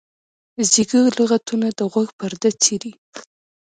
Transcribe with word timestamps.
زیږه 0.71 1.01
لغتونه 1.17 1.67
د 1.79 1.81
غوږ 1.91 2.09
پرده 2.19 2.49
څیري. 2.63 2.91